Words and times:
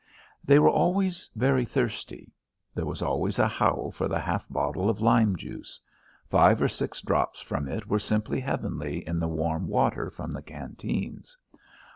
They 0.43 0.57
were 0.57 0.71
always 0.71 1.29
very 1.35 1.63
thirsty. 1.63 2.31
There 2.73 2.87
was 2.87 3.03
always 3.03 3.37
a 3.37 3.47
howl 3.47 3.91
for 3.91 4.07
the 4.07 4.19
half 4.19 4.49
bottle 4.49 4.89
of 4.89 4.99
lime 4.99 5.35
juice. 5.35 5.79
Five 6.27 6.59
or 6.59 6.69
six 6.69 7.01
drops 7.01 7.39
from 7.39 7.67
it 7.67 7.85
were 7.85 7.99
simply 7.99 8.39
heavenly 8.39 9.07
in 9.07 9.19
the 9.19 9.27
warm 9.27 9.67
water 9.67 10.09
from 10.09 10.31
the 10.31 10.41
canteens. 10.41 11.37